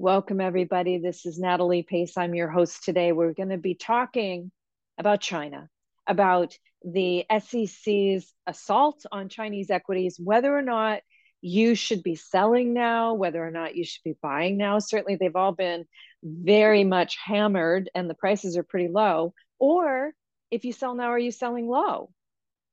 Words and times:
Welcome, 0.00 0.40
everybody. 0.40 0.98
This 0.98 1.26
is 1.26 1.40
Natalie 1.40 1.82
Pace. 1.82 2.16
I'm 2.16 2.32
your 2.32 2.46
host 2.46 2.84
today. 2.84 3.10
We're 3.10 3.32
going 3.32 3.48
to 3.48 3.58
be 3.58 3.74
talking 3.74 4.52
about 4.96 5.20
China, 5.20 5.68
about 6.06 6.56
the 6.84 7.24
SEC's 7.28 8.32
assault 8.46 9.04
on 9.10 9.28
Chinese 9.28 9.70
equities, 9.70 10.16
whether 10.22 10.56
or 10.56 10.62
not 10.62 11.00
you 11.40 11.74
should 11.74 12.04
be 12.04 12.14
selling 12.14 12.74
now, 12.74 13.14
whether 13.14 13.44
or 13.44 13.50
not 13.50 13.74
you 13.74 13.84
should 13.84 14.04
be 14.04 14.14
buying 14.22 14.56
now. 14.56 14.78
Certainly, 14.78 15.16
they've 15.16 15.34
all 15.34 15.50
been 15.50 15.84
very 16.22 16.84
much 16.84 17.16
hammered 17.16 17.90
and 17.92 18.08
the 18.08 18.14
prices 18.14 18.56
are 18.56 18.62
pretty 18.62 18.86
low. 18.86 19.34
Or 19.58 20.12
if 20.52 20.64
you 20.64 20.72
sell 20.72 20.94
now, 20.94 21.08
are 21.08 21.18
you 21.18 21.32
selling 21.32 21.66
low? 21.66 22.10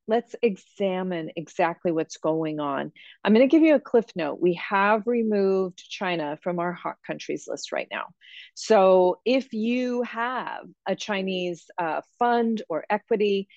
Let's 0.07 0.35
examine 0.41 1.31
exactly 1.35 1.91
what's 1.91 2.17
going 2.17 2.59
on. 2.59 2.91
I'm 3.23 3.33
going 3.33 3.47
to 3.47 3.51
give 3.51 3.63
you 3.63 3.75
a 3.75 3.79
cliff 3.79 4.05
note. 4.15 4.39
We 4.39 4.53
have 4.55 5.07
removed 5.07 5.83
China 5.89 6.37
from 6.43 6.59
our 6.59 6.73
hot 6.73 6.97
countries 7.05 7.45
list 7.47 7.71
right 7.71 7.87
now. 7.91 8.05
So 8.53 9.19
if 9.25 9.53
you 9.53 10.03
have 10.03 10.65
a 10.85 10.95
Chinese 10.95 11.65
uh, 11.77 12.01
fund 12.19 12.61
or 12.69 12.85
equity, 12.89 13.47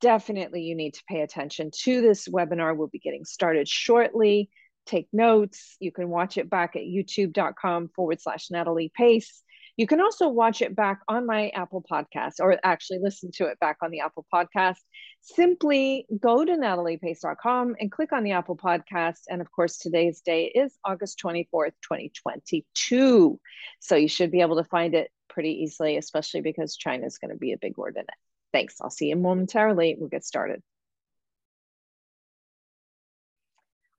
definitely 0.00 0.62
you 0.62 0.74
need 0.74 0.94
to 0.94 1.04
pay 1.08 1.20
attention 1.20 1.70
to 1.84 2.00
this 2.00 2.28
webinar. 2.28 2.76
We'll 2.76 2.88
be 2.88 2.98
getting 2.98 3.24
started 3.24 3.68
shortly. 3.68 4.50
Take 4.84 5.08
notes. 5.12 5.76
You 5.78 5.92
can 5.92 6.08
watch 6.08 6.36
it 6.36 6.50
back 6.50 6.74
at 6.74 6.82
youtube.com 6.82 7.90
forward 7.94 8.20
slash 8.20 8.50
Natalie 8.50 8.92
Pace. 8.94 9.42
You 9.76 9.86
can 9.86 10.00
also 10.00 10.28
watch 10.28 10.60
it 10.60 10.76
back 10.76 11.00
on 11.08 11.26
my 11.26 11.48
Apple 11.50 11.82
podcast 11.90 12.34
or 12.40 12.58
actually 12.62 12.98
listen 12.98 13.30
to 13.36 13.46
it 13.46 13.58
back 13.58 13.78
on 13.82 13.90
the 13.90 14.00
Apple 14.00 14.26
podcast. 14.32 14.76
Simply 15.22 16.06
go 16.20 16.44
to 16.44 16.52
nataliepace.com 16.52 17.76
and 17.80 17.90
click 17.90 18.12
on 18.12 18.22
the 18.22 18.32
Apple 18.32 18.56
podcast. 18.56 19.20
And 19.28 19.40
of 19.40 19.50
course, 19.50 19.78
today's 19.78 20.20
day 20.20 20.52
is 20.54 20.76
August 20.84 21.18
24th, 21.24 21.72
2022. 21.82 23.40
So 23.80 23.96
you 23.96 24.08
should 24.08 24.30
be 24.30 24.42
able 24.42 24.56
to 24.56 24.64
find 24.64 24.94
it 24.94 25.10
pretty 25.30 25.62
easily, 25.62 25.96
especially 25.96 26.42
because 26.42 26.76
China 26.76 27.06
is 27.06 27.16
going 27.16 27.30
to 27.30 27.38
be 27.38 27.52
a 27.52 27.58
big 27.58 27.78
word 27.78 27.96
in 27.96 28.02
it. 28.02 28.08
Thanks. 28.52 28.76
I'll 28.82 28.90
see 28.90 29.08
you 29.08 29.16
momentarily. 29.16 29.96
We'll 29.98 30.10
get 30.10 30.24
started. 30.24 30.62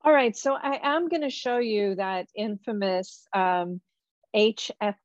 All 0.05 0.13
right, 0.13 0.35
so 0.35 0.53
I 0.53 0.79
am 0.83 1.07
going 1.07 1.21
to 1.21 1.29
show 1.29 1.59
you 1.59 1.95
that 1.95 2.27
infamous 2.35 3.25
um, 3.33 3.79
HFCAA 4.35 4.95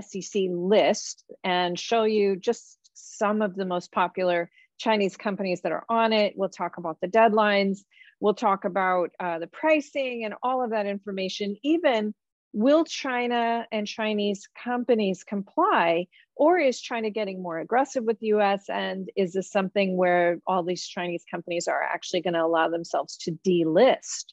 SEC 0.00 0.42
list 0.50 1.24
and 1.44 1.78
show 1.78 2.04
you 2.04 2.36
just 2.36 2.78
some 2.94 3.42
of 3.42 3.54
the 3.56 3.64
most 3.64 3.92
popular 3.92 4.50
Chinese 4.78 5.16
companies 5.16 5.62
that 5.62 5.72
are 5.72 5.84
on 5.88 6.12
it. 6.12 6.34
We'll 6.36 6.48
talk 6.48 6.78
about 6.78 7.00
the 7.00 7.08
deadlines. 7.08 7.80
We'll 8.20 8.34
talk 8.34 8.64
about 8.64 9.10
uh, 9.20 9.38
the 9.38 9.46
pricing 9.46 10.24
and 10.24 10.34
all 10.42 10.62
of 10.62 10.70
that 10.70 10.86
information. 10.86 11.56
Even 11.62 12.14
will 12.52 12.84
China 12.84 13.66
and 13.70 13.86
Chinese 13.86 14.48
companies 14.62 15.22
comply, 15.24 16.06
or 16.34 16.58
is 16.58 16.80
China 16.80 17.10
getting 17.10 17.42
more 17.42 17.58
aggressive 17.58 18.04
with 18.04 18.18
the 18.20 18.28
US? 18.28 18.68
And 18.68 19.10
is 19.16 19.32
this 19.32 19.50
something 19.50 19.96
where 19.96 20.38
all 20.46 20.62
these 20.62 20.86
Chinese 20.86 21.24
companies 21.30 21.68
are 21.68 21.82
actually 21.82 22.22
going 22.22 22.34
to 22.34 22.42
allow 22.42 22.68
themselves 22.68 23.16
to 23.18 23.32
delist, 23.46 24.32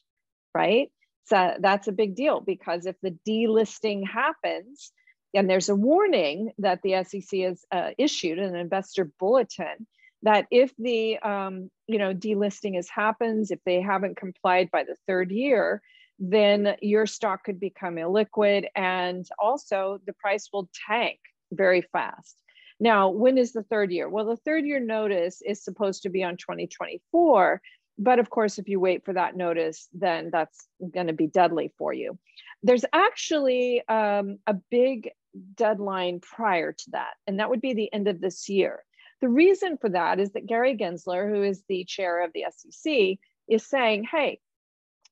right? 0.54 0.90
That's 1.30 1.88
a 1.88 1.92
big 1.92 2.14
deal 2.14 2.40
because 2.40 2.86
if 2.86 2.96
the 3.02 3.16
delisting 3.26 4.06
happens, 4.06 4.92
and 5.34 5.50
there's 5.50 5.68
a 5.68 5.74
warning 5.74 6.52
that 6.58 6.80
the 6.82 7.04
SEC 7.04 7.40
has 7.40 7.64
uh, 7.70 7.90
issued 7.98 8.38
an 8.38 8.56
investor 8.56 9.10
bulletin 9.18 9.86
that 10.22 10.46
if 10.50 10.72
the 10.78 11.18
um, 11.18 11.70
you 11.86 11.98
know 11.98 12.14
delisting 12.14 12.74
has 12.76 12.88
happens, 12.88 13.50
if 13.50 13.60
they 13.64 13.80
haven't 13.80 14.16
complied 14.16 14.70
by 14.70 14.84
the 14.84 14.96
third 15.06 15.30
year, 15.30 15.82
then 16.18 16.76
your 16.80 17.06
stock 17.06 17.44
could 17.44 17.60
become 17.60 17.96
illiquid, 17.96 18.66
and 18.74 19.26
also 19.38 20.00
the 20.06 20.14
price 20.14 20.48
will 20.52 20.68
tank 20.88 21.18
very 21.52 21.82
fast. 21.82 22.36
Now, 22.78 23.08
when 23.08 23.38
is 23.38 23.52
the 23.52 23.62
third 23.62 23.90
year? 23.90 24.08
Well, 24.08 24.26
the 24.26 24.36
third 24.36 24.66
year 24.66 24.80
notice 24.80 25.40
is 25.42 25.64
supposed 25.64 26.02
to 26.02 26.10
be 26.10 26.22
on 26.22 26.36
2024, 26.36 27.62
but 27.98 28.18
of 28.18 28.30
course, 28.30 28.58
if 28.58 28.68
you 28.68 28.78
wait 28.78 29.04
for 29.04 29.14
that 29.14 29.36
notice, 29.36 29.88
then 29.92 30.30
that's 30.32 30.66
going 30.92 31.06
to 31.06 31.12
be 31.12 31.26
deadly 31.26 31.72
for 31.78 31.92
you. 31.92 32.18
There's 32.62 32.84
actually 32.92 33.86
um, 33.88 34.38
a 34.46 34.54
big 34.70 35.10
deadline 35.54 36.20
prior 36.20 36.72
to 36.72 36.90
that, 36.92 37.14
and 37.26 37.40
that 37.40 37.50
would 37.50 37.60
be 37.60 37.74
the 37.74 37.92
end 37.92 38.08
of 38.08 38.20
this 38.20 38.48
year. 38.48 38.82
The 39.20 39.28
reason 39.28 39.78
for 39.78 39.88
that 39.90 40.20
is 40.20 40.32
that 40.32 40.46
Gary 40.46 40.76
Gensler, 40.76 41.28
who 41.28 41.42
is 41.42 41.62
the 41.68 41.84
chair 41.84 42.22
of 42.22 42.32
the 42.34 42.44
SEC, 42.54 43.18
is 43.48 43.66
saying, 43.66 44.04
hey, 44.04 44.40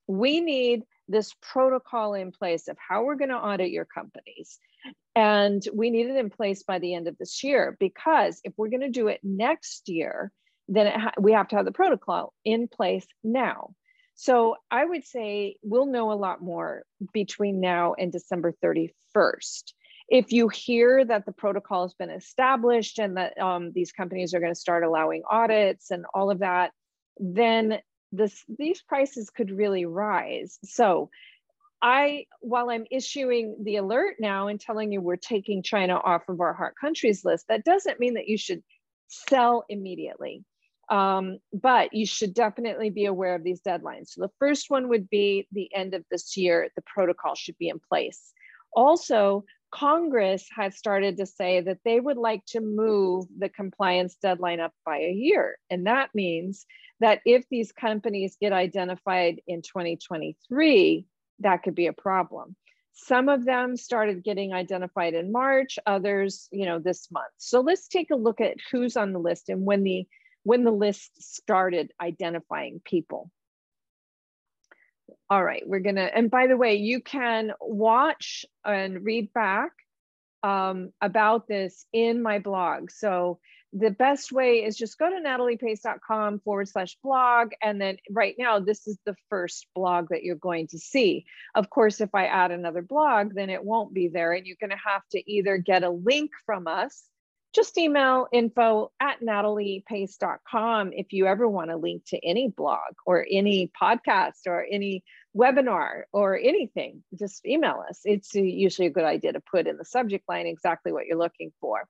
we 0.07 0.41
need 0.41 0.83
this 1.07 1.33
protocol 1.41 2.13
in 2.13 2.31
place 2.31 2.67
of 2.67 2.77
how 2.77 3.03
we're 3.03 3.15
going 3.15 3.29
to 3.29 3.35
audit 3.35 3.71
your 3.71 3.85
companies. 3.85 4.59
And 5.15 5.63
we 5.73 5.89
need 5.89 6.07
it 6.07 6.17
in 6.17 6.29
place 6.29 6.63
by 6.63 6.79
the 6.79 6.93
end 6.93 7.07
of 7.07 7.17
this 7.17 7.43
year 7.43 7.75
because 7.79 8.41
if 8.43 8.53
we're 8.57 8.69
going 8.69 8.81
to 8.81 8.89
do 8.89 9.07
it 9.07 9.21
next 9.23 9.87
year, 9.87 10.31
then 10.67 10.99
ha 10.99 11.11
we 11.19 11.33
have 11.33 11.47
to 11.49 11.55
have 11.55 11.65
the 11.65 11.71
protocol 11.71 12.33
in 12.43 12.67
place 12.67 13.05
now. 13.23 13.75
So 14.15 14.55
I 14.71 14.85
would 14.85 15.05
say 15.05 15.57
we'll 15.61 15.85
know 15.87 16.11
a 16.11 16.13
lot 16.13 16.41
more 16.41 16.83
between 17.13 17.59
now 17.59 17.93
and 17.93 18.11
December 18.11 18.53
31st. 18.63 19.73
If 20.07 20.31
you 20.31 20.47
hear 20.47 21.03
that 21.03 21.25
the 21.25 21.31
protocol 21.31 21.83
has 21.83 21.93
been 21.93 22.09
established 22.09 22.99
and 22.99 23.17
that 23.17 23.37
um, 23.37 23.71
these 23.73 23.91
companies 23.91 24.33
are 24.33 24.39
going 24.39 24.53
to 24.53 24.59
start 24.59 24.83
allowing 24.83 25.23
audits 25.29 25.91
and 25.91 26.05
all 26.13 26.31
of 26.31 26.39
that, 26.39 26.71
then 27.17 27.79
this, 28.11 28.43
these 28.57 28.81
prices 28.81 29.29
could 29.29 29.51
really 29.51 29.85
rise. 29.85 30.59
So 30.63 31.09
I, 31.81 32.25
while 32.39 32.69
I'm 32.69 32.85
issuing 32.89 33.57
the 33.63 33.77
alert 33.77 34.15
now 34.19 34.47
and 34.47 34.59
telling 34.59 34.91
you 34.91 35.01
we're 35.01 35.17
taking 35.17 35.61
China 35.61 35.95
off 35.95 36.29
of 36.29 36.39
our 36.39 36.53
hot 36.53 36.73
countries 36.79 37.25
list, 37.25 37.45
that 37.49 37.65
doesn't 37.65 37.99
mean 37.99 38.13
that 38.13 38.27
you 38.27 38.37
should 38.37 38.63
sell 39.07 39.65
immediately. 39.69 40.43
Um, 40.89 41.39
but 41.51 41.93
you 41.93 42.05
should 42.05 42.33
definitely 42.33 42.89
be 42.89 43.05
aware 43.05 43.35
of 43.35 43.43
these 43.43 43.61
deadlines. 43.61 44.09
So 44.09 44.21
the 44.21 44.31
first 44.39 44.69
one 44.69 44.89
would 44.89 45.09
be 45.09 45.47
the 45.51 45.73
end 45.73 45.93
of 45.93 46.03
this 46.11 46.37
year, 46.37 46.69
the 46.75 46.83
protocol 46.85 47.35
should 47.35 47.57
be 47.57 47.69
in 47.69 47.79
place. 47.79 48.33
Also, 48.75 49.45
Congress 49.71 50.47
has 50.55 50.77
started 50.77 51.17
to 51.17 51.25
say 51.25 51.59
that 51.61 51.79
they 51.83 51.99
would 51.99 52.17
like 52.17 52.45
to 52.45 52.61
move 52.61 53.25
the 53.37 53.49
compliance 53.49 54.15
deadline 54.21 54.59
up 54.59 54.73
by 54.85 54.99
a 54.99 55.11
year. 55.11 55.57
And 55.69 55.87
that 55.87 56.11
means 56.13 56.65
that 56.99 57.19
if 57.25 57.43
these 57.49 57.71
companies 57.71 58.37
get 58.39 58.53
identified 58.53 59.41
in 59.47 59.61
2023, 59.61 61.05
that 61.39 61.63
could 61.63 61.75
be 61.75 61.87
a 61.87 61.93
problem. 61.93 62.55
Some 62.93 63.27
of 63.27 63.43
them 63.43 63.75
started 63.75 64.23
getting 64.23 64.53
identified 64.53 65.13
in 65.13 65.33
March, 65.33 65.77
others, 65.85 66.47
you 66.51 66.65
know, 66.65 66.79
this 66.79 67.11
month. 67.11 67.33
So 67.37 67.59
let's 67.59 67.89
take 67.89 68.11
a 68.11 68.15
look 68.15 68.39
at 68.39 68.55
who's 68.71 68.95
on 68.95 69.11
the 69.11 69.19
list 69.19 69.49
and 69.49 69.65
when 69.65 69.83
the 69.83 70.07
when 70.45 70.63
the 70.63 70.71
list 70.71 71.11
started 71.21 71.91
identifying 71.99 72.79
people. 72.85 73.31
All 75.27 75.43
right, 75.43 75.63
we're 75.65 75.79
gonna, 75.79 76.09
and 76.13 76.29
by 76.29 76.45
the 76.45 76.55
way, 76.55 76.75
you 76.75 77.01
can 77.01 77.51
watch 77.59 78.45
and 78.63 79.03
read 79.03 79.33
back 79.33 79.71
um, 80.43 80.91
about 81.01 81.47
this 81.47 81.87
in 81.91 82.21
my 82.21 82.37
blog. 82.37 82.91
So 82.91 83.39
the 83.73 83.89
best 83.89 84.31
way 84.31 84.63
is 84.63 84.77
just 84.77 84.99
go 84.99 85.09
to 85.09 85.19
nataliepace.com 85.19 86.41
forward 86.41 86.69
slash 86.69 86.95
blog. 87.03 87.49
And 87.61 87.81
then 87.81 87.97
right 88.11 88.35
now, 88.37 88.59
this 88.59 88.85
is 88.85 88.99
the 89.05 89.15
first 89.29 89.65
blog 89.73 90.09
that 90.09 90.23
you're 90.23 90.35
going 90.35 90.67
to 90.67 90.77
see. 90.77 91.25
Of 91.55 91.71
course, 91.71 91.99
if 91.99 92.13
I 92.13 92.27
add 92.27 92.51
another 92.51 92.83
blog, 92.83 93.33
then 93.33 93.49
it 93.49 93.65
won't 93.65 93.93
be 93.93 94.07
there. 94.07 94.33
And 94.33 94.45
you're 94.45 94.57
going 94.61 94.69
to 94.69 94.77
have 94.85 95.01
to 95.11 95.31
either 95.31 95.57
get 95.57 95.83
a 95.83 95.89
link 95.89 96.31
from 96.45 96.67
us 96.67 97.03
just 97.55 97.77
email 97.77 98.27
info 98.33 98.91
at 98.99 99.21
nataliepace.com 99.21 100.91
if 100.93 101.13
you 101.13 101.25
ever 101.25 101.47
want 101.47 101.69
to 101.69 101.77
link 101.77 102.03
to 102.07 102.19
any 102.23 102.49
blog 102.49 102.93
or 103.05 103.25
any 103.31 103.71
podcast 103.81 104.45
or 104.45 104.65
any 104.69 105.03
webinar 105.35 106.03
or 106.11 106.37
anything. 106.37 107.01
Just 107.17 107.45
email 107.45 107.81
us. 107.89 108.01
It's 108.03 108.35
usually 108.35 108.87
a 108.87 108.91
good 108.91 109.05
idea 109.05 109.33
to 109.33 109.39
put 109.39 109.67
in 109.67 109.77
the 109.77 109.85
subject 109.85 110.27
line 110.27 110.47
exactly 110.47 110.91
what 110.91 111.05
you're 111.05 111.17
looking 111.17 111.53
for. 111.61 111.87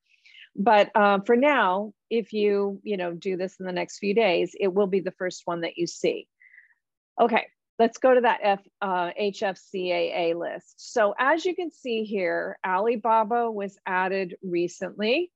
But 0.56 0.92
uh, 0.96 1.20
for 1.26 1.36
now, 1.36 1.94
if 2.10 2.32
you 2.32 2.80
you 2.84 2.96
know 2.96 3.12
do 3.14 3.36
this 3.36 3.56
in 3.60 3.66
the 3.66 3.74
next 3.74 3.98
few 3.98 4.14
days, 4.14 4.56
it 4.58 4.74
will 4.74 4.88
be 4.88 5.02
the 5.02 5.12
first 5.12 5.42
one 5.46 5.62
that 5.62 5.78
you 5.78 5.88
see. 5.88 6.28
Okay, 7.20 7.48
let's 7.80 7.98
go 7.98 8.14
to 8.14 8.22
that 8.22 8.40
F, 8.42 8.62
uh, 8.82 9.12
HFCAA 9.20 10.36
list. 10.36 10.76
So 10.78 11.14
as 11.20 11.44
you 11.44 11.56
can 11.56 11.72
see 11.72 12.04
here, 12.04 12.58
Alibaba 12.66 13.52
was 13.52 13.78
added 13.86 14.36
recently 14.44 15.32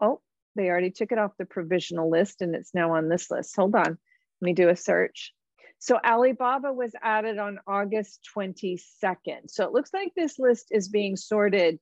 oh, 0.00 0.20
they 0.56 0.68
already 0.68 0.90
took 0.90 1.12
it 1.12 1.18
off 1.18 1.36
the 1.38 1.44
provisional 1.44 2.10
list 2.10 2.42
and 2.42 2.54
it's 2.54 2.74
now 2.74 2.94
on 2.94 3.08
this 3.08 3.30
list. 3.30 3.54
Hold 3.56 3.74
on, 3.74 3.84
let 3.84 3.98
me 4.40 4.52
do 4.52 4.68
a 4.68 4.76
search. 4.76 5.32
So 5.78 5.98
Alibaba 6.04 6.72
was 6.72 6.92
added 7.00 7.38
on 7.38 7.58
August 7.66 8.28
22nd. 8.36 9.48
So 9.48 9.64
it 9.64 9.72
looks 9.72 9.94
like 9.94 10.12
this 10.14 10.38
list 10.38 10.66
is 10.70 10.88
being 10.88 11.16
sorted 11.16 11.78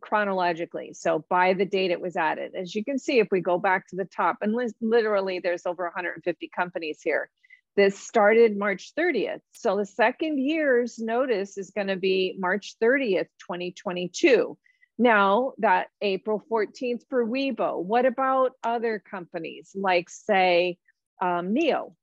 chronologically. 0.00 0.94
So 0.94 1.24
by 1.28 1.52
the 1.52 1.66
date 1.66 1.90
it 1.90 2.00
was 2.00 2.16
added. 2.16 2.54
As 2.54 2.74
you 2.74 2.82
can 2.84 2.98
see, 2.98 3.18
if 3.18 3.28
we 3.30 3.40
go 3.40 3.58
back 3.58 3.88
to 3.88 3.96
the 3.96 4.06
top, 4.06 4.38
and 4.40 4.54
li 4.54 4.68
literally 4.80 5.38
there's 5.38 5.66
over 5.66 5.84
150 5.84 6.50
companies 6.54 7.00
here. 7.02 7.30
This 7.76 7.98
started 7.98 8.56
March 8.56 8.92
30th. 8.98 9.40
So 9.52 9.76
the 9.76 9.86
second 9.86 10.38
year's 10.38 10.98
notice 10.98 11.56
is 11.56 11.70
going 11.70 11.86
to 11.86 11.96
be 11.96 12.36
March 12.38 12.76
30th, 12.82 13.28
2022. 13.46 14.58
Now 15.02 15.54
that 15.58 15.88
April 16.00 16.40
14th 16.48 17.02
for 17.10 17.26
Weibo, 17.26 17.82
what 17.82 18.06
about 18.06 18.52
other 18.62 19.00
companies 19.00 19.72
like 19.74 20.08
say 20.08 20.78
um, 21.20 21.52
NIO? 21.52 21.94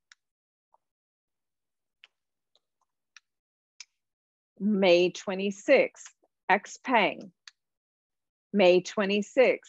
May 4.59 5.11
26th, 5.11 6.09
XPeng, 6.51 7.31
May 8.51 8.81
26th. 8.81 9.59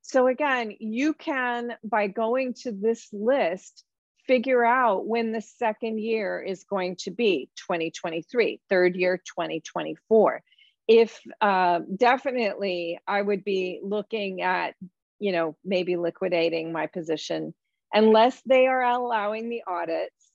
So 0.00 0.26
again, 0.26 0.72
you 0.80 1.12
can, 1.12 1.74
by 1.84 2.06
going 2.06 2.54
to 2.62 2.72
this 2.72 3.06
list, 3.12 3.84
figure 4.26 4.64
out 4.64 5.06
when 5.06 5.32
the 5.32 5.42
second 5.42 6.00
year 6.00 6.40
is 6.40 6.64
going 6.64 6.96
to 7.00 7.10
be 7.10 7.50
2023, 7.56 8.62
third 8.70 8.96
year 8.96 9.18
2024. 9.18 10.42
If 10.88 11.20
uh, 11.40 11.80
definitely, 11.94 12.98
I 13.06 13.20
would 13.20 13.44
be 13.44 13.80
looking 13.82 14.40
at, 14.40 14.74
you 15.18 15.32
know, 15.32 15.56
maybe 15.64 15.96
liquidating 15.96 16.72
my 16.72 16.86
position 16.86 17.54
unless 17.92 18.40
they 18.46 18.66
are 18.66 18.82
allowing 18.82 19.50
the 19.50 19.62
audits 19.66 20.32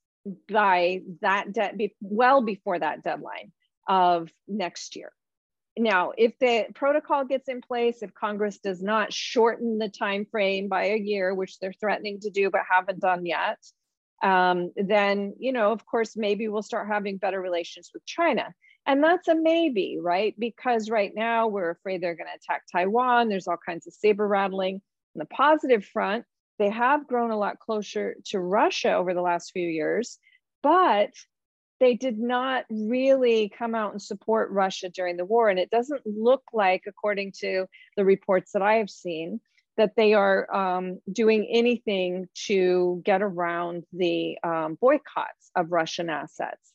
by 0.50 1.02
that 1.22 1.52
debt 1.52 1.78
be- 1.78 1.96
well 2.02 2.42
before 2.42 2.80
that 2.80 3.04
deadline 3.04 3.52
of 3.88 4.30
next 4.48 4.96
year. 4.96 5.12
Now, 5.78 6.12
if 6.16 6.38
the 6.40 6.68
protocol 6.76 7.26
gets 7.26 7.50
in 7.50 7.60
place, 7.60 8.04
if 8.04 8.14
Congress 8.14 8.60
does 8.60 8.82
not 8.82 9.12
shorten 9.12 9.80
the 9.80 9.90
time 9.90 10.26
frame 10.30 10.68
by 10.68 10.86
a 10.86 10.98
year, 10.98 11.34
which 11.34 11.60
they're 11.60 11.74
threatening 11.74 12.20
to 12.22 12.30
do 12.30 12.52
but 12.52 12.62
haven't 12.70 13.00
done 13.00 13.26
yet, 13.26 13.58
um, 14.22 14.72
then, 14.76 15.34
you 15.40 15.52
know, 15.52 15.72
of 15.72 15.86
course, 15.86 16.16
maybe 16.16 16.48
we'll 16.48 16.62
start 16.62 16.88
having 16.88 17.18
better 17.18 17.42
relations 17.42 17.90
with 17.94 18.06
China. 18.06 18.54
And 18.86 19.04
that's 19.04 19.28
a 19.30 19.36
maybe, 19.36 19.98
right? 20.02 20.36
Because 20.38 20.90
right 20.90 21.14
now 21.16 21.48
we're 21.48 21.72
afraid 21.72 22.02
they're 22.02 22.16
going 22.16 22.28
to 22.28 22.36
attack 22.36 22.64
Taiwan. 22.72 23.30
There's 23.30 23.48
all 23.48 23.58
kinds 23.66 23.88
of 23.88 23.94
saber 23.94 24.28
rattling. 24.28 24.82
On 25.16 25.20
the 25.20 25.26
positive 25.26 25.86
front, 25.86 26.26
they 26.60 26.70
have 26.70 27.08
grown 27.08 27.32
a 27.32 27.38
lot 27.38 27.60
closer 27.60 28.16
to 28.26 28.40
Russia 28.40 28.94
over 28.94 29.14
the 29.14 29.22
last 29.22 29.52
few 29.52 29.68
years, 29.68 30.20
but 30.62 31.12
they 31.80 31.96
did 31.96 32.20
not 32.20 32.66
really 32.70 33.52
come 33.58 33.74
out 33.74 33.92
and 33.92 34.02
support 34.02 34.52
Russia 34.52 34.90
during 34.90 35.18
the 35.18 35.26
war. 35.26 35.50
And 35.50 35.60
it 35.60 35.70
doesn't 35.70 36.02
look 36.06 36.44
like, 36.54 36.84
according 36.88 37.34
to 37.40 37.66
the 37.98 38.06
reports 38.06 38.52
that 38.52 38.62
I 38.62 38.76
have 38.76 38.90
seen, 38.90 39.40
that 39.78 39.96
they 39.96 40.14
are 40.14 40.54
um, 40.54 41.00
doing 41.12 41.48
anything 41.52 42.28
to 42.46 43.02
get 43.04 43.22
around 43.22 43.84
the 43.92 44.38
um, 44.44 44.78
boycotts 44.80 45.52
of 45.56 45.72
Russian 45.72 46.10
assets. 46.10 46.73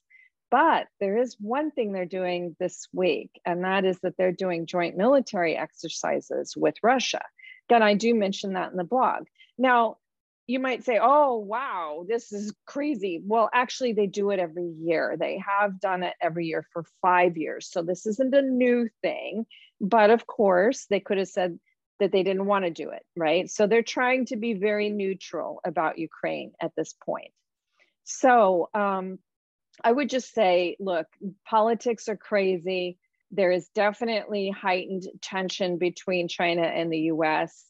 But 0.51 0.87
there 1.01 1.19
is 1.19 1.37
one 1.39 1.71
thing 1.71 1.93
they're 1.93 2.07
doing 2.07 2.57
this 2.59 2.89
week, 2.93 3.31
and 3.45 3.65
that 3.65 3.85
is 3.85 3.99
that 4.01 4.17
they're 4.17 4.33
doing 4.33 4.67
joint 4.67 4.97
military 4.97 5.57
exercises 5.57 6.55
with 6.57 6.77
Russia. 6.83 7.23
Again, 7.69 7.83
I 7.83 7.95
do 7.95 8.15
mention 8.15 8.55
that 8.55 8.71
in 8.71 8.77
the 8.77 8.85
blog. 8.85 9.25
Now, 9.59 9.99
you 10.47 10.59
might 10.59 10.85
say, 10.85 10.99
oh, 11.03 11.37
wow, 11.37 12.07
this 12.09 12.33
is 12.33 12.55
crazy. 12.65 13.21
Well, 13.23 13.51
actually, 13.53 13.93
they 13.93 14.07
do 14.07 14.31
it 14.31 14.41
every 14.41 14.71
year. 14.81 15.17
They 15.19 15.43
have 15.47 15.79
done 15.79 16.03
it 16.03 16.15
every 16.23 16.47
year 16.47 16.65
for 16.73 16.85
five 17.03 17.37
years. 17.37 17.71
So 17.71 17.83
this 17.83 18.07
isn't 18.07 18.35
a 18.35 18.41
new 18.41 18.89
thing. 19.03 19.45
But 19.81 20.09
of 20.09 20.27
course, 20.27 20.87
they 20.89 21.01
could 21.01 21.19
have 21.19 21.29
said, 21.29 21.59
that 21.99 22.13
they 22.13 22.23
didn't 22.23 22.47
want 22.47 22.65
to 22.65 22.71
do 22.71 22.91
it, 22.91 23.05
right? 23.17 23.51
So 23.51 23.67
they're 23.67 23.83
trying 23.83 24.27
to 24.27 24.37
be 24.37 24.55
very 24.55 24.91
neutral 24.91 25.61
about 25.65 25.99
Ukraine 25.99 26.53
at 26.61 26.73
this 26.77 26.95
point. 27.05 27.33
So 28.05 28.69
um, 28.75 29.19
I 29.85 29.93
would 29.93 30.11
just 30.11 30.35
say, 30.35 30.77
look, 30.81 31.07
politics 31.47 32.09
are 32.09 32.17
crazy. 32.17 32.99
There 33.31 33.51
is 33.51 33.69
definitely 33.75 34.51
heightened 34.51 35.05
tension 35.21 35.79
between 35.79 36.29
China 36.29 36.63
and 36.63 36.93
the 36.93 37.13
US. 37.13 37.65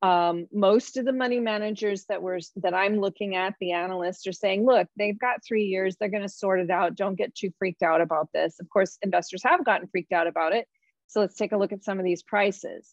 Um, 0.00 0.48
most 0.52 0.96
of 0.96 1.04
the 1.04 1.12
money 1.12 1.38
managers 1.38 2.06
that 2.06 2.22
were 2.22 2.40
that 2.56 2.74
I'm 2.74 2.98
looking 2.98 3.36
at, 3.36 3.54
the 3.60 3.72
analysts 3.72 4.26
are 4.26 4.32
saying, 4.32 4.66
look, 4.66 4.88
they've 4.96 5.18
got 5.18 5.44
three 5.46 5.64
years, 5.64 5.96
they're 5.96 6.08
going 6.08 6.22
to 6.22 6.28
sort 6.28 6.58
it 6.58 6.70
out. 6.70 6.96
Don't 6.96 7.14
get 7.14 7.34
too 7.34 7.52
freaked 7.58 7.82
out 7.82 8.00
about 8.00 8.28
this. 8.34 8.58
Of 8.58 8.68
course, 8.68 8.98
investors 9.02 9.44
have 9.44 9.64
gotten 9.64 9.86
freaked 9.86 10.12
out 10.12 10.26
about 10.26 10.54
it. 10.54 10.66
So 11.06 11.20
let's 11.20 11.36
take 11.36 11.52
a 11.52 11.56
look 11.56 11.72
at 11.72 11.84
some 11.84 11.98
of 11.98 12.04
these 12.04 12.22
prices 12.22 12.92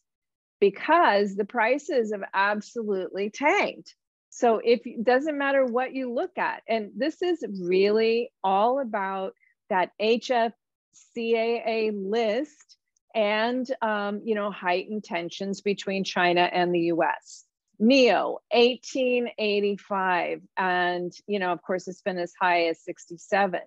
because 0.59 1.35
the 1.35 1.45
prices 1.45 2.11
have 2.11 2.23
absolutely 2.33 3.29
tanked. 3.29 3.95
So 4.29 4.61
if 4.63 4.81
it 4.85 5.03
doesn't 5.03 5.37
matter 5.37 5.65
what 5.65 5.93
you 5.93 6.13
look 6.13 6.37
at, 6.37 6.63
and 6.67 6.91
this 6.95 7.21
is 7.21 7.43
really 7.61 8.31
all 8.43 8.79
about 8.79 9.33
that 9.69 9.91
HFCAA 10.01 11.91
list 11.93 12.77
and 13.15 13.67
um, 13.81 14.21
you 14.23 14.35
know 14.35 14.51
heightened 14.51 15.03
tensions 15.03 15.61
between 15.61 16.03
China 16.03 16.41
and 16.41 16.73
the 16.73 16.79
U.S. 16.93 17.45
NIO 17.81 18.37
1885, 18.51 20.41
and 20.57 21.11
you 21.27 21.39
know 21.39 21.51
of 21.51 21.61
course 21.61 21.87
it's 21.87 22.01
been 22.01 22.17
as 22.17 22.33
high 22.39 22.67
as 22.67 22.83
67. 22.83 23.61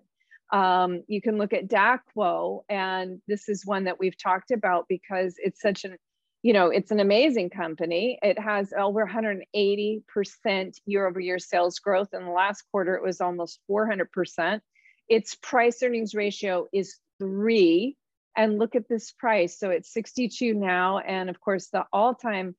Um, 0.53 1.03
you 1.09 1.23
can 1.23 1.39
look 1.39 1.53
at 1.55 1.69
Daqo, 1.69 2.63
and 2.69 3.21
this 3.27 3.49
is 3.49 3.65
one 3.65 3.85
that 3.85 3.99
we've 3.99 4.19
talked 4.19 4.51
about 4.51 4.85
because 4.89 5.35
it's 5.39 5.61
such 5.61 5.85
an 5.85 5.97
you 6.43 6.53
know, 6.53 6.69
it's 6.69 6.91
an 6.91 6.99
amazing 6.99 7.51
company. 7.51 8.19
It 8.21 8.39
has 8.39 8.73
over 8.73 9.07
180% 9.07 10.81
year 10.87 11.07
over 11.07 11.21
year 11.21 11.39
sales 11.39 11.79
growth. 11.79 12.09
In 12.13 12.25
the 12.25 12.33
last 12.33 12.65
quarter, 12.73 12.97
it 12.97 13.03
was 13.03 13.21
almost 13.21 13.61
400%. 13.71 14.61
Its 15.09 15.37
price 15.37 15.83
earnings 15.83 16.15
ratio 16.15 16.67
is 16.73 16.97
three. 17.21 17.97
And 18.37 18.59
look 18.59 18.75
at 18.75 18.89
this 18.89 19.13
price. 19.13 19.59
So 19.59 19.71
it's 19.71 19.93
62 19.93 20.55
now. 20.55 20.99
And 20.99 21.31
of 21.31 21.41
course, 21.41 21.69
the 21.69 21.85
all 21.93 22.15
time 22.15 22.57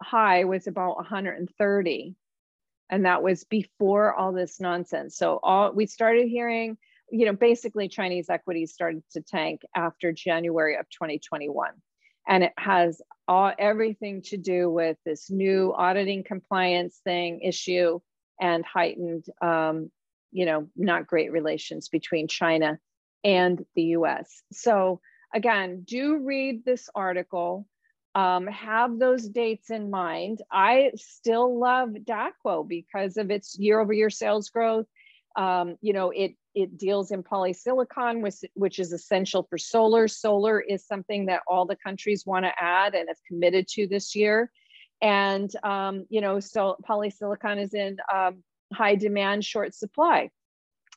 high 0.00 0.44
was 0.44 0.68
about 0.68 0.96
130. 0.96 2.14
And 2.90 3.06
that 3.06 3.22
was 3.24 3.42
before 3.42 4.14
all 4.14 4.32
this 4.32 4.60
nonsense. 4.60 5.16
So 5.16 5.40
all 5.42 5.72
we 5.72 5.86
started 5.86 6.28
hearing, 6.28 6.78
you 7.10 7.26
know, 7.26 7.32
basically 7.32 7.88
Chinese 7.88 8.30
equities 8.30 8.72
started 8.72 9.02
to 9.12 9.20
tank 9.20 9.62
after 9.74 10.12
January 10.12 10.76
of 10.76 10.88
2021 10.90 11.70
and 12.26 12.44
it 12.44 12.52
has 12.58 13.00
all 13.28 13.52
everything 13.58 14.22
to 14.22 14.36
do 14.36 14.70
with 14.70 14.96
this 15.04 15.30
new 15.30 15.72
auditing 15.76 16.22
compliance 16.24 17.00
thing 17.04 17.40
issue 17.40 17.98
and 18.40 18.64
heightened 18.64 19.24
um, 19.40 19.90
you 20.32 20.46
know 20.46 20.68
not 20.76 21.06
great 21.06 21.32
relations 21.32 21.88
between 21.88 22.28
china 22.28 22.78
and 23.24 23.64
the 23.74 23.82
us 23.82 24.42
so 24.52 25.00
again 25.34 25.82
do 25.86 26.18
read 26.24 26.64
this 26.64 26.88
article. 26.94 27.66
Um, 28.14 28.46
have 28.46 28.98
those 28.98 29.28
dates 29.28 29.68
in 29.68 29.90
mind. 29.90 30.40
I 30.50 30.92
still 30.96 31.60
love 31.60 31.90
Daqo 31.90 32.66
because 32.66 33.18
of 33.18 33.30
its 33.30 33.58
year 33.58 33.78
over 33.78 33.92
year 33.92 34.08
sales 34.08 34.48
growth. 34.48 34.86
Um, 35.36 35.76
you 35.82 35.92
know 35.92 36.10
it 36.10 36.32
it 36.56 36.78
deals 36.78 37.10
in 37.12 37.22
polysilicon, 37.22 38.22
which, 38.22 38.36
which 38.54 38.78
is 38.78 38.92
essential 38.92 39.46
for 39.48 39.58
solar. 39.58 40.08
Solar 40.08 40.58
is 40.58 40.86
something 40.86 41.26
that 41.26 41.42
all 41.46 41.66
the 41.66 41.76
countries 41.76 42.24
want 42.24 42.46
to 42.46 42.52
add 42.58 42.94
and 42.94 43.08
have 43.08 43.22
committed 43.28 43.68
to 43.68 43.86
this 43.86 44.16
year. 44.16 44.50
And, 45.02 45.54
um, 45.62 46.06
you 46.08 46.22
know, 46.22 46.40
so 46.40 46.76
polysilicon 46.88 47.62
is 47.62 47.74
in 47.74 47.98
um, 48.12 48.42
high 48.72 48.94
demand, 48.94 49.44
short 49.44 49.74
supply. 49.74 50.30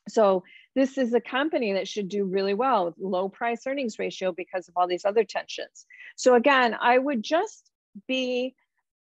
So 0.08 0.44
this 0.74 0.96
is 0.96 1.12
a 1.12 1.20
company 1.20 1.74
that 1.74 1.86
should 1.86 2.08
do 2.08 2.24
really 2.24 2.54
well 2.54 2.86
with 2.86 2.94
low 2.98 3.28
price 3.28 3.66
earnings 3.66 3.98
ratio 3.98 4.32
because 4.32 4.66
of 4.66 4.74
all 4.76 4.88
these 4.88 5.04
other 5.04 5.24
tensions. 5.24 5.84
So 6.16 6.36
again, 6.36 6.74
I 6.80 6.96
would 6.96 7.22
just 7.22 7.70
be 8.08 8.54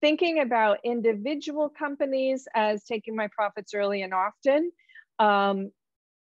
thinking 0.02 0.40
about 0.40 0.80
individual 0.84 1.70
companies 1.70 2.48
as 2.56 2.84
taking 2.84 3.16
my 3.16 3.28
profits 3.28 3.76
early 3.76 4.02
and 4.02 4.14
often. 4.14 4.72
Um, 5.20 5.72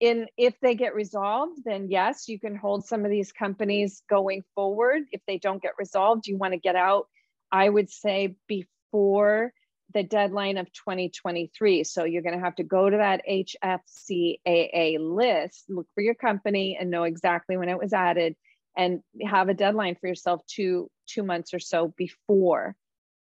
in 0.03 0.27
if 0.36 0.60
they 0.60 0.75
get 0.75 0.93
resolved 0.93 1.60
then 1.63 1.88
yes 1.89 2.27
you 2.27 2.38
can 2.38 2.57
hold 2.57 2.86
some 2.86 3.05
of 3.05 3.12
these 3.12 3.31
companies 3.31 4.03
going 4.10 4.43
forward. 4.53 5.03
If 5.13 5.22
they 5.25 5.38
don't 5.38 5.62
get 5.62 5.72
resolved 5.79 6.27
you 6.27 6.38
want 6.38 6.53
to 6.53 6.60
get 6.60 6.75
out 6.75 7.07
i 7.51 7.69
would 7.69 7.89
say 7.89 8.36
before 8.48 9.53
the 9.93 10.03
deadline 10.03 10.57
of 10.57 10.72
2023 10.74 11.86
so 11.86 12.03
you're 12.03 12.22
going 12.22 12.38
to 12.38 12.43
have 12.43 12.55
to 12.55 12.63
go 12.63 12.89
to 12.89 12.98
that 12.98 13.22
hfcaa 13.29 14.98
list 15.00 15.65
look 15.69 15.88
for 15.95 16.01
your 16.01 16.15
company 16.15 16.77
and 16.79 16.91
know 16.91 17.03
exactly 17.03 17.55
when 17.55 17.69
it 17.69 17.79
was 17.79 17.93
added 17.93 18.36
and 18.75 19.01
have 19.25 19.48
a 19.48 19.53
deadline 19.53 19.95
for 19.95 20.07
yourself 20.07 20.41
two 20.48 20.89
two 21.07 21.24
months 21.24 21.53
or 21.53 21.60
so 21.60 21.93
before 21.95 22.75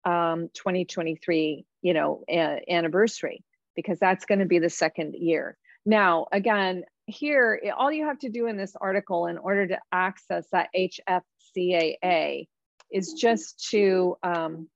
um, 0.06 0.50
2023 0.56 1.65
you 1.84 1.94
know 1.94 2.24
anniversary 2.27 3.44
because 3.75 4.00
that's 4.00 4.25
going 4.25 4.39
to 4.39 4.46
be 4.46 4.60
the 4.60 4.70
second 4.70 5.13
year 5.13 5.56
now, 5.86 6.28
again, 6.32 6.84
here, 7.06 7.62
all 7.78 7.92
you 7.92 8.06
have 8.06 8.20
to 8.20 8.30
do 8.30 8.48
in 8.48 8.56
this 8.58 8.75
article 8.80 9.28
in 9.28 9.38
order 9.38 9.68
to 9.68 9.80
access 9.92 10.48
that 10.52 10.70
HFCAA 10.75 12.48
is 12.92 13.13
just 13.13 13.70
to, 13.72 14.18
um, 14.24 14.70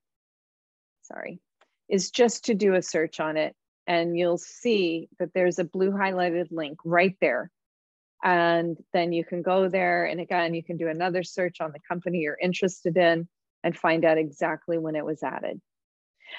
sorry, 1.03 1.39
is 1.87 2.11
just 2.11 2.45
to 2.45 2.53
do 2.53 2.75
a 2.75 2.81
search 2.81 3.19
on 3.19 3.37
it. 3.37 3.55
and 3.87 4.17
you'll 4.17 4.37
see 4.37 5.07
that 5.17 5.33
there's 5.33 5.59
a 5.59 5.63
blue 5.63 5.91
highlighted 5.91 6.47
link 6.51 6.77
right 6.83 7.15
there. 7.21 7.49
And 8.21 8.77
then 8.91 9.13
you 9.13 9.23
can 9.23 9.41
go 9.41 9.69
there. 9.69 10.03
And 10.05 10.19
again, 10.19 10.53
you 10.53 10.61
can 10.63 10.75
do 10.75 10.89
another 10.89 11.23
search 11.23 11.61
on 11.61 11.71
the 11.71 11.79
company 11.87 12.19
you're 12.19 12.37
interested 12.41 12.97
in 12.97 13.29
and 13.63 13.77
find 13.77 14.03
out 14.03 14.17
exactly 14.17 14.77
when 14.77 14.97
it 14.97 15.05
was 15.05 15.23
added. 15.23 15.61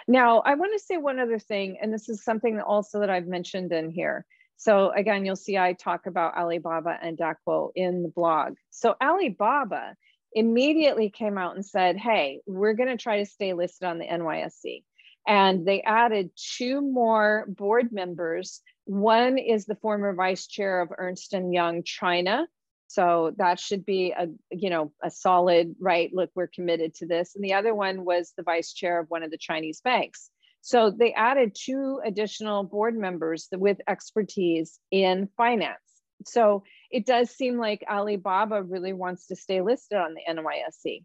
Now, 0.06 0.40
I 0.40 0.54
want 0.56 0.72
to 0.78 0.84
say 0.84 0.98
one 0.98 1.18
other 1.18 1.38
thing, 1.38 1.78
and 1.80 1.92
this 1.92 2.10
is 2.10 2.22
something 2.22 2.60
also 2.60 3.00
that 3.00 3.08
I've 3.08 3.26
mentioned 3.26 3.72
in 3.72 3.90
here. 3.90 4.26
So 4.58 4.90
again, 4.90 5.24
you'll 5.24 5.36
see 5.36 5.56
I 5.56 5.72
talk 5.72 6.06
about 6.06 6.36
Alibaba 6.36 6.98
and 7.00 7.16
Daqo 7.16 7.70
in 7.74 8.02
the 8.02 8.08
blog. 8.08 8.56
So 8.70 8.96
Alibaba 9.00 9.94
immediately 10.32 11.10
came 11.10 11.38
out 11.38 11.54
and 11.54 11.64
said, 11.64 11.96
hey, 11.96 12.40
we're 12.44 12.74
going 12.74 12.90
to 12.90 13.02
try 13.02 13.18
to 13.18 13.26
stay 13.26 13.54
listed 13.54 13.88
on 13.88 13.98
the 13.98 14.04
NYSE. 14.04 14.82
And 15.26 15.64
they 15.64 15.82
added 15.82 16.30
two 16.36 16.80
more 16.80 17.46
board 17.48 17.92
members. 17.92 18.60
One 18.84 19.38
is 19.38 19.64
the 19.64 19.76
former 19.76 20.12
vice 20.12 20.48
chair 20.48 20.80
of 20.80 20.90
Ernst 20.96 21.32
& 21.44 21.52
Young 21.52 21.84
China. 21.84 22.48
So 22.88 23.34
that 23.36 23.60
should 23.60 23.84
be 23.84 24.12
a, 24.12 24.26
you 24.50 24.70
know, 24.70 24.92
a 25.02 25.10
solid, 25.10 25.76
right, 25.78 26.10
look, 26.12 26.30
we're 26.34 26.46
committed 26.48 26.94
to 26.96 27.06
this. 27.06 27.36
And 27.36 27.44
the 27.44 27.54
other 27.54 27.74
one 27.74 28.04
was 28.04 28.32
the 28.36 28.42
vice 28.42 28.72
chair 28.72 28.98
of 28.98 29.08
one 29.08 29.22
of 29.22 29.30
the 29.30 29.38
Chinese 29.38 29.82
banks. 29.82 30.30
So 30.60 30.90
they 30.90 31.12
added 31.12 31.54
two 31.54 32.00
additional 32.04 32.64
board 32.64 32.96
members 32.96 33.48
with 33.52 33.78
expertise 33.88 34.78
in 34.90 35.28
finance. 35.36 35.78
So 36.26 36.64
it 36.90 37.06
does 37.06 37.30
seem 37.30 37.58
like 37.58 37.84
Alibaba 37.88 38.62
really 38.62 38.92
wants 38.92 39.28
to 39.28 39.36
stay 39.36 39.60
listed 39.60 39.98
on 39.98 40.14
the 40.14 40.22
NYSE. 40.28 41.04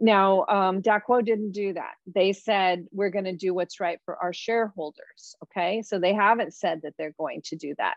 Now, 0.00 0.46
um, 0.48 0.82
Daqo 0.82 1.24
didn't 1.24 1.52
do 1.52 1.74
that. 1.74 1.94
They 2.12 2.32
said, 2.32 2.86
we're 2.90 3.10
going 3.10 3.26
to 3.26 3.36
do 3.36 3.54
what's 3.54 3.80
right 3.80 3.98
for 4.04 4.16
our 4.16 4.32
shareholders. 4.32 5.34
Okay. 5.44 5.82
So 5.82 5.98
they 5.98 6.14
haven't 6.14 6.54
said 6.54 6.80
that 6.82 6.94
they're 6.98 7.14
going 7.18 7.42
to 7.46 7.56
do 7.56 7.74
that. 7.78 7.96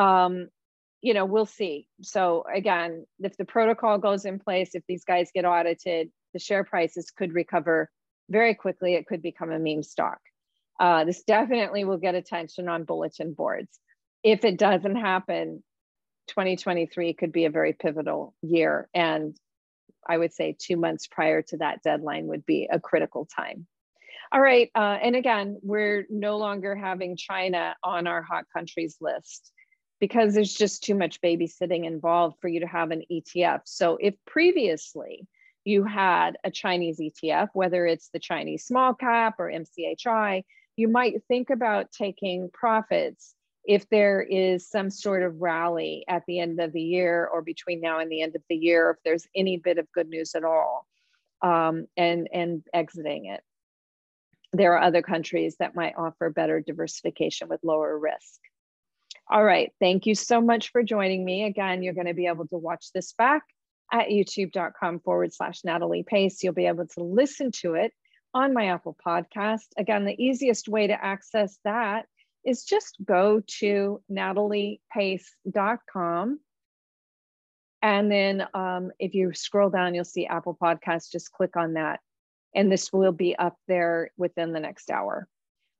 Um, 0.00 0.48
you 1.02 1.14
know, 1.14 1.24
we'll 1.24 1.46
see. 1.46 1.86
So 2.02 2.44
again, 2.52 3.06
if 3.20 3.36
the 3.36 3.44
protocol 3.44 3.98
goes 3.98 4.24
in 4.24 4.38
place, 4.38 4.74
if 4.74 4.82
these 4.88 5.04
guys 5.04 5.30
get 5.32 5.44
audited, 5.44 6.10
the 6.32 6.40
share 6.40 6.64
prices 6.64 7.10
could 7.10 7.32
recover 7.32 7.90
very 8.28 8.54
quickly. 8.54 8.94
It 8.94 9.06
could 9.06 9.22
become 9.22 9.52
a 9.52 9.58
meme 9.58 9.82
stock. 9.82 10.18
Uh, 10.78 11.04
this 11.04 11.22
definitely 11.22 11.84
will 11.84 11.98
get 11.98 12.14
attention 12.14 12.68
on 12.68 12.84
bulletin 12.84 13.32
boards. 13.32 13.78
If 14.22 14.44
it 14.44 14.58
doesn't 14.58 14.96
happen, 14.96 15.62
2023 16.28 17.14
could 17.14 17.32
be 17.32 17.44
a 17.44 17.50
very 17.50 17.72
pivotal 17.72 18.34
year. 18.42 18.88
And 18.92 19.36
I 20.06 20.18
would 20.18 20.32
say 20.32 20.56
two 20.58 20.76
months 20.76 21.06
prior 21.06 21.42
to 21.42 21.58
that 21.58 21.82
deadline 21.82 22.26
would 22.26 22.44
be 22.44 22.68
a 22.70 22.80
critical 22.80 23.26
time. 23.26 23.66
All 24.32 24.40
right. 24.40 24.70
Uh, 24.74 24.98
and 25.02 25.14
again, 25.14 25.58
we're 25.62 26.06
no 26.10 26.36
longer 26.36 26.74
having 26.74 27.16
China 27.16 27.76
on 27.82 28.06
our 28.06 28.22
hot 28.22 28.44
countries 28.52 28.96
list 29.00 29.52
because 30.00 30.34
there's 30.34 30.52
just 30.52 30.82
too 30.82 30.94
much 30.94 31.20
babysitting 31.20 31.86
involved 31.86 32.36
for 32.40 32.48
you 32.48 32.60
to 32.60 32.66
have 32.66 32.90
an 32.90 33.02
ETF. 33.10 33.60
So 33.64 33.96
if 34.00 34.14
previously 34.26 35.26
you 35.64 35.84
had 35.84 36.36
a 36.44 36.50
Chinese 36.50 37.00
ETF, 37.00 37.48
whether 37.54 37.86
it's 37.86 38.10
the 38.12 38.18
Chinese 38.18 38.64
small 38.64 38.94
cap 38.94 39.36
or 39.38 39.50
MCHI, 39.50 40.44
you 40.76 40.88
might 40.88 41.22
think 41.28 41.50
about 41.50 41.90
taking 41.90 42.50
profits 42.52 43.34
if 43.64 43.88
there 43.88 44.22
is 44.22 44.68
some 44.68 44.90
sort 44.90 45.22
of 45.22 45.40
rally 45.40 46.04
at 46.08 46.22
the 46.26 46.38
end 46.38 46.60
of 46.60 46.72
the 46.72 46.80
year 46.80 47.26
or 47.26 47.42
between 47.42 47.80
now 47.80 47.98
and 47.98 48.10
the 48.10 48.22
end 48.22 48.36
of 48.36 48.42
the 48.48 48.56
year, 48.56 48.90
if 48.90 48.96
there's 49.04 49.26
any 49.34 49.56
bit 49.56 49.78
of 49.78 49.90
good 49.92 50.08
news 50.08 50.34
at 50.34 50.44
all, 50.44 50.86
um, 51.42 51.86
and, 51.96 52.28
and 52.32 52.62
exiting 52.72 53.26
it. 53.26 53.42
There 54.52 54.74
are 54.74 54.82
other 54.82 55.02
countries 55.02 55.56
that 55.58 55.74
might 55.74 55.94
offer 55.98 56.30
better 56.30 56.60
diversification 56.60 57.48
with 57.48 57.64
lower 57.64 57.98
risk. 57.98 58.40
All 59.28 59.42
right, 59.42 59.72
thank 59.80 60.06
you 60.06 60.14
so 60.14 60.40
much 60.40 60.70
for 60.70 60.84
joining 60.84 61.24
me. 61.24 61.44
Again, 61.44 61.82
you're 61.82 61.94
gonna 61.94 62.14
be 62.14 62.26
able 62.26 62.46
to 62.48 62.56
watch 62.56 62.92
this 62.94 63.12
back 63.14 63.42
at 63.92 64.08
youtube.com 64.08 65.00
forward 65.00 65.32
slash 65.32 65.64
Natalie 65.64 66.04
Pace. 66.04 66.42
You'll 66.42 66.52
be 66.52 66.66
able 66.66 66.86
to 66.86 67.02
listen 67.02 67.50
to 67.62 67.74
it 67.74 67.92
on 68.36 68.52
my 68.52 68.66
Apple 68.66 68.96
podcast. 69.04 69.64
Again, 69.78 70.04
the 70.04 70.22
easiest 70.22 70.68
way 70.68 70.86
to 70.86 71.04
access 71.04 71.58
that 71.64 72.04
is 72.44 72.62
just 72.64 72.98
go 73.02 73.42
to 73.60 74.02
nataliepace.com. 74.12 76.40
And 77.80 78.12
then 78.12 78.46
um, 78.52 78.90
if 78.98 79.14
you 79.14 79.32
scroll 79.32 79.70
down, 79.70 79.94
you'll 79.94 80.04
see 80.04 80.26
Apple 80.26 80.54
Podcasts. 80.62 81.10
Just 81.10 81.32
click 81.32 81.56
on 81.56 81.72
that. 81.74 82.00
And 82.54 82.70
this 82.70 82.92
will 82.92 83.12
be 83.12 83.34
up 83.36 83.56
there 83.68 84.10
within 84.18 84.52
the 84.52 84.60
next 84.60 84.90
hour. 84.90 85.26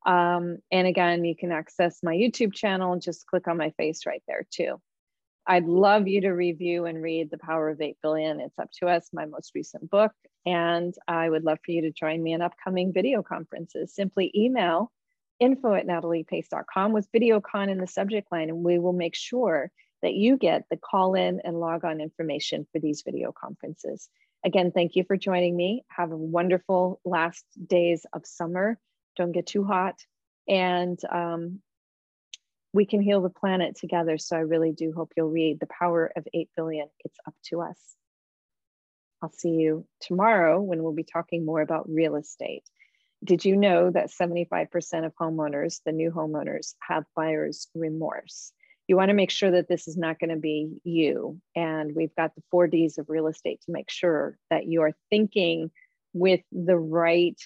Um, 0.07 0.57
and 0.71 0.87
again, 0.87 1.27
you 1.27 1.37
can 1.37 1.53
access 1.53 1.99
my 2.03 2.15
YouTube 2.15 2.55
channel. 2.55 2.99
Just 2.99 3.27
click 3.27 3.49
on 3.49 3.59
my 3.59 3.75
face 3.77 4.07
right 4.07 4.23
there 4.27 4.47
too. 4.51 4.81
I'd 5.47 5.67
love 5.67 6.09
you 6.09 6.23
to 6.23 6.31
review 6.31 6.87
and 6.87 7.03
read 7.03 7.31
The 7.31 7.37
Power 7.37 7.69
of 7.69 7.83
8 7.83 7.99
Billion. 8.03 8.41
It's 8.41 8.59
up 8.59 8.71
to 8.79 8.87
us, 8.87 9.11
my 9.13 9.27
most 9.27 9.53
recent 9.55 9.91
book. 9.91 10.13
And 10.47 10.95
I 11.09 11.29
would 11.29 11.45
love 11.45 11.59
for 11.65 11.73
you 11.73 11.83
to 11.83 11.91
join 11.91 12.23
me 12.23 12.33
in 12.33 12.41
upcoming 12.41 12.93
video 12.93 13.23
conferences. 13.23 13.93
Simply 13.93 14.31
email 14.35 14.93
info 15.41 15.75
at 15.75 15.87
nataliepace.com 15.87 16.93
with 16.93 17.11
VideoCon 17.13 17.69
in 17.69 17.79
the 17.79 17.87
subject 17.87 18.31
line, 18.33 18.49
and 18.49 18.65
we 18.65 18.79
will 18.79 18.93
make 18.93 19.15
sure 19.15 19.71
that 20.03 20.15
you 20.15 20.37
get 20.37 20.65
the 20.71 20.77
call 20.77 21.15
in 21.15 21.41
and 21.45 21.59
log 21.59 21.85
on 21.85 22.01
information 22.01 22.67
for 22.73 22.79
these 22.79 23.03
video 23.03 23.33
conferences. 23.33 24.09
Again, 24.45 24.71
thank 24.71 24.95
you 24.95 25.05
for 25.05 25.17
joining 25.17 25.57
me. 25.57 25.85
Have 25.89 26.13
a 26.13 26.17
wonderful 26.17 27.01
last 27.05 27.45
days 27.67 28.07
of 28.13 28.25
summer. 28.25 28.79
Don't 29.17 29.33
get 29.33 29.47
too 29.47 29.65
hot. 29.65 29.97
And 30.49 30.99
um, 31.11 31.61
we 32.73 32.87
can 32.87 33.01
heal 33.01 33.21
the 33.21 33.31
planet 33.31 33.77
together. 33.77 34.19
So 34.19 34.37
I 34.37 34.41
really 34.41 34.73
do 34.73 34.93
hope 34.93 35.13
you'll 35.17 35.31
read 35.31 35.59
The 35.59 35.67
Power 35.67 36.13
of 36.15 36.29
8 36.33 36.51
Billion. 36.57 36.89
It's 37.05 37.19
up 37.27 37.35
to 37.47 37.63
us. 37.63 37.79
I'll 39.23 39.33
see 39.33 39.51
you 39.51 39.87
tomorrow 40.01 40.61
when 40.61 40.83
we'll 40.83 40.93
be 40.93 41.05
talking 41.05 41.45
more 41.45 41.61
about 41.61 41.89
real 41.89 42.17
estate. 42.17 42.65
Did 43.25 43.45
you 43.45 43.57
know 43.57 43.91
that 43.91 44.11
75% 44.11 44.69
of 45.07 45.15
homeowners, 45.15 45.81
the 45.85 45.93
new 45.93 46.11
homeowners, 46.11 46.75
have 46.87 47.05
buyer's 47.15 47.69
remorse? 47.75 48.53
You 48.89 48.97
want 48.97 49.09
to 49.09 49.15
make 49.15 49.31
sure 49.31 49.51
that 49.51 49.69
this 49.69 49.89
is 49.89 49.97
not 49.97 50.19
going 50.21 50.31
to 50.31 50.37
be 50.37 50.79
you. 50.85 51.41
And 51.57 51.95
we've 51.95 52.15
got 52.15 52.35
the 52.35 52.43
four 52.51 52.69
Ds 52.69 52.99
of 52.99 53.09
real 53.09 53.27
estate 53.27 53.63
to 53.63 53.73
make 53.73 53.91
sure 53.91 54.39
that 54.51 54.67
you 54.67 54.83
are 54.83 54.93
thinking 55.11 55.71
with 56.13 56.41
the 56.53 56.77
right 56.77 57.41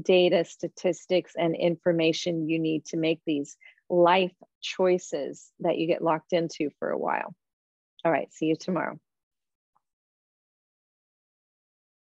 data, 0.00 0.44
statistics, 0.44 1.32
and 1.36 1.56
information 1.56 2.48
you 2.48 2.58
need 2.58 2.86
to 2.86 2.96
make 2.96 3.20
these 3.26 3.56
life 3.90 4.34
choices 4.62 5.50
that 5.60 5.76
you 5.76 5.86
get 5.86 6.02
locked 6.02 6.32
into 6.32 6.70
for 6.78 6.90
a 6.90 6.98
while. 6.98 7.34
All 8.04 8.12
right, 8.12 8.32
see 8.32 8.46
you 8.46 8.56
tomorrow. 8.56 8.98